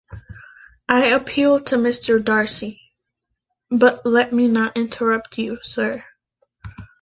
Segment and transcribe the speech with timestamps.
[0.89, 2.23] I appeal to Mr.
[2.25, 2.81] Darcy:—
[3.69, 6.03] but let me not interrupt you, Sir.